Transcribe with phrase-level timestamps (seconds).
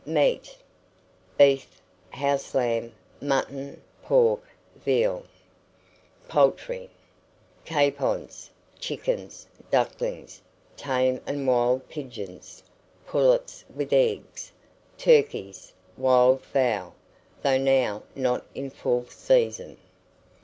[0.03, 0.57] MEAT.
[1.37, 4.39] Beef, house lamb, mutton, pork,
[4.77, 5.23] veal.
[6.27, 6.89] POULTRY.
[7.65, 10.41] Capons, chickens, ducklings,
[10.75, 12.63] tame and wild pigeons,
[13.05, 14.51] pullets with eggs,
[14.97, 16.95] turkeys, wild fowl,
[17.43, 19.77] though now not in full season.